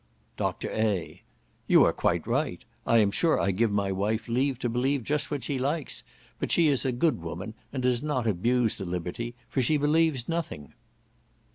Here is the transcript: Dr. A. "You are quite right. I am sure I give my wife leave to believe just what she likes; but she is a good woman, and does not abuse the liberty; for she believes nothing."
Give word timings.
Dr. 0.35 0.71
A. 0.71 1.21
"You 1.67 1.83
are 1.85 1.93
quite 1.93 2.25
right. 2.25 2.65
I 2.87 2.97
am 2.97 3.11
sure 3.11 3.39
I 3.39 3.51
give 3.51 3.69
my 3.71 3.91
wife 3.91 4.27
leave 4.27 4.57
to 4.57 4.67
believe 4.67 5.03
just 5.03 5.29
what 5.29 5.43
she 5.43 5.59
likes; 5.59 6.03
but 6.39 6.49
she 6.51 6.69
is 6.69 6.85
a 6.85 6.91
good 6.91 7.21
woman, 7.21 7.53
and 7.71 7.83
does 7.83 8.01
not 8.01 8.25
abuse 8.25 8.77
the 8.77 8.85
liberty; 8.85 9.35
for 9.47 9.61
she 9.61 9.77
believes 9.77 10.27
nothing." 10.27 10.73